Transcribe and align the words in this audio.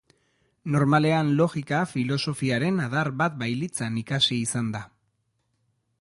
Normalean 0.75 1.29
logika, 1.41 1.81
filosofiaren 1.91 2.81
adar 2.89 3.13
bat 3.23 3.39
bailitzan 3.45 4.03
ikasi 4.05 4.43
izan 4.49 4.77
da. 4.79 4.83